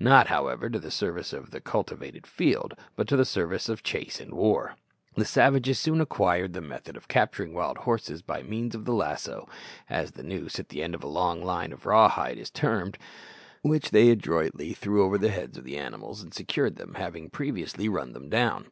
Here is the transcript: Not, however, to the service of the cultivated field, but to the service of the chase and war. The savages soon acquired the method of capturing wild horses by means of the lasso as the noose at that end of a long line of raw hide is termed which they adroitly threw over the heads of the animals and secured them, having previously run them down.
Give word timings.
Not, 0.00 0.28
however, 0.28 0.70
to 0.70 0.78
the 0.78 0.90
service 0.90 1.34
of 1.34 1.50
the 1.50 1.60
cultivated 1.60 2.26
field, 2.26 2.72
but 2.96 3.06
to 3.08 3.18
the 3.18 3.24
service 3.26 3.68
of 3.68 3.80
the 3.82 3.82
chase 3.82 4.18
and 4.18 4.32
war. 4.32 4.76
The 5.14 5.26
savages 5.26 5.78
soon 5.78 6.00
acquired 6.00 6.54
the 6.54 6.62
method 6.62 6.96
of 6.96 7.06
capturing 7.06 7.52
wild 7.52 7.76
horses 7.76 8.22
by 8.22 8.42
means 8.42 8.74
of 8.74 8.86
the 8.86 8.94
lasso 8.94 9.46
as 9.90 10.12
the 10.12 10.22
noose 10.22 10.58
at 10.58 10.70
that 10.70 10.80
end 10.80 10.94
of 10.94 11.04
a 11.04 11.06
long 11.06 11.42
line 11.44 11.70
of 11.70 11.84
raw 11.84 12.08
hide 12.08 12.38
is 12.38 12.48
termed 12.50 12.96
which 13.60 13.90
they 13.90 14.08
adroitly 14.08 14.72
threw 14.72 15.04
over 15.04 15.18
the 15.18 15.28
heads 15.28 15.58
of 15.58 15.64
the 15.64 15.76
animals 15.76 16.22
and 16.22 16.32
secured 16.32 16.76
them, 16.76 16.94
having 16.94 17.28
previously 17.28 17.86
run 17.86 18.14
them 18.14 18.30
down. 18.30 18.70